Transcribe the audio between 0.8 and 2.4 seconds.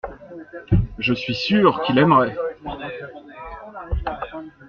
Je suis sûr qu’il aimerait.